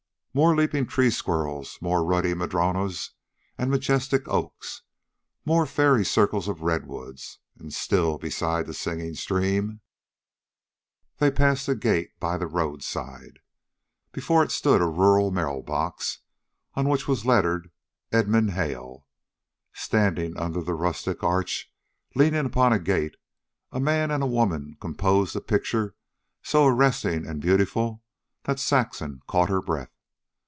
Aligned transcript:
More 0.33 0.55
leaping 0.55 0.87
tree 0.87 1.09
squirrels, 1.09 1.77
more 1.81 2.05
ruddy 2.05 2.33
madronos 2.33 3.09
and 3.57 3.69
majestic 3.69 4.29
oaks, 4.29 4.81
more 5.43 5.65
fairy 5.65 6.05
circles 6.05 6.47
of 6.47 6.61
redwoods, 6.61 7.39
and, 7.59 7.73
still 7.73 8.17
beside 8.17 8.65
the 8.65 8.73
singing 8.73 9.13
stream, 9.13 9.81
they 11.17 11.31
passed 11.31 11.67
a 11.67 11.75
gate 11.75 12.17
by 12.17 12.37
the 12.37 12.47
roadside. 12.47 13.39
Before 14.13 14.41
it 14.41 14.53
stood 14.53 14.81
a 14.81 14.85
rural 14.85 15.31
mail 15.31 15.61
box, 15.61 16.19
on 16.75 16.87
which 16.87 17.09
was 17.09 17.25
lettered 17.25 17.69
"Edmund 18.13 18.51
Hale." 18.51 19.05
Standing 19.73 20.37
under 20.37 20.61
the 20.63 20.75
rustic 20.75 21.25
arch, 21.25 21.69
leaning 22.15 22.45
upon 22.45 22.71
the 22.71 22.79
gate, 22.79 23.17
a 23.73 23.81
man 23.81 24.11
and 24.11 24.31
woman 24.31 24.77
composed 24.79 25.35
a 25.35 25.41
pieture 25.41 25.93
so 26.41 26.65
arresting 26.67 27.27
and 27.27 27.41
beautiful 27.41 28.01
that 28.43 28.61
Saxon 28.61 29.19
caught 29.27 29.49
her 29.49 29.61
breath. 29.61 29.89